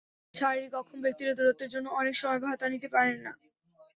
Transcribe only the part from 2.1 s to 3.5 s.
সময় ভাতা নিতে পারেন না।